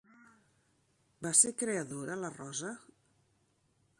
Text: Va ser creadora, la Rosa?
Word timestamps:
Va 1.25 1.33
ser 1.41 1.51
creadora, 1.59 2.17
la 2.23 2.33
Rosa? 2.39 2.75